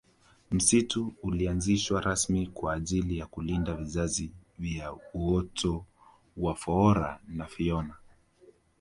msitu 0.51 1.13
ulianzishwa 1.23 2.01
rasmi 2.01 2.47
kwa 2.47 2.73
ajili 2.73 3.17
ya 3.17 3.25
kulinda 3.25 3.73
vizazi 3.73 4.31
vya 4.59 4.93
uoto 5.13 5.85
wa 6.37 6.55
foora 6.55 7.19
na 7.27 7.45
fiona 7.45 7.95